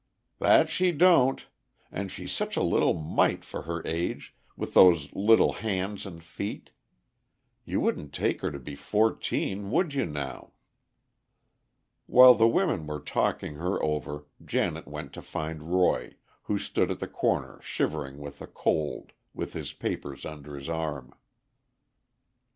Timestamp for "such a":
2.31-2.63